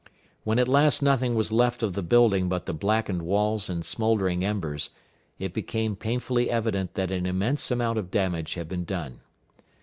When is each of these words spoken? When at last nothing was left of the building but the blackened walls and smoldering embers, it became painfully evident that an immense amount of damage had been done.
When 0.43 0.57
at 0.57 0.67
last 0.67 1.03
nothing 1.03 1.35
was 1.35 1.51
left 1.51 1.83
of 1.83 1.93
the 1.93 2.01
building 2.01 2.49
but 2.49 2.65
the 2.65 2.73
blackened 2.73 3.21
walls 3.21 3.69
and 3.69 3.85
smoldering 3.85 4.43
embers, 4.43 4.89
it 5.37 5.53
became 5.53 5.95
painfully 5.95 6.49
evident 6.49 6.95
that 6.95 7.11
an 7.11 7.27
immense 7.27 7.69
amount 7.69 7.99
of 7.99 8.09
damage 8.09 8.55
had 8.55 8.67
been 8.67 8.83
done. 8.83 9.21